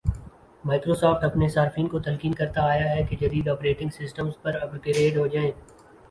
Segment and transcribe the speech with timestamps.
[0.63, 5.17] Microsoft اپنے صارفین کو تلقین کرتا آیا ہے کہ جدید آپریٹنگ سسٹمز پر اپ گریڈ
[5.17, 5.51] ہوجائیں